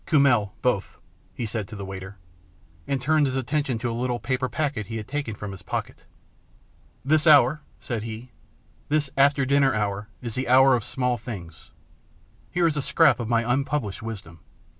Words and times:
Kummel 0.07 0.55
both," 0.63 0.97
he 1.31 1.45
said 1.45 1.67
to 1.67 1.75
the 1.75 1.85
waiter, 1.85 2.17
and 2.87 2.99
turned 2.99 3.27
his 3.27 3.35
attention 3.35 3.77
to 3.77 3.91
a 3.91 3.93
little 3.93 4.19
paper 4.19 4.49
packet 4.49 4.87
he 4.87 4.97
had 4.97 5.07
taken 5.07 5.35
from 5.35 5.51
his 5.51 5.61
pocket." 5.61 6.05
This 7.05 7.27
hour," 7.27 7.61
said 7.79 8.01
he," 8.01 8.31
this 8.89 9.11
after 9.15 9.45
dinner 9.45 9.75
hour 9.75 10.07
is 10.19 10.33
the 10.33 10.47
hour 10.49 10.75
of 10.75 10.83
small 10.83 11.19
things. 11.19 11.69
Here 12.49 12.65
is 12.65 12.75
a 12.75 12.81
scrap 12.81 13.19
of 13.19 13.29
my 13.29 13.43
unpublished 13.47 14.01
wisdom." 14.01 14.39